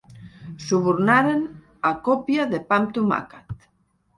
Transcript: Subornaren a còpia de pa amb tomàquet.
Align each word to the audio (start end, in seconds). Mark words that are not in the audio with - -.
Subornaren 0.67 1.43
a 1.91 1.91
còpia 2.09 2.49
de 2.55 2.61
pa 2.71 2.81
amb 2.81 2.97
tomàquet. 2.99 3.71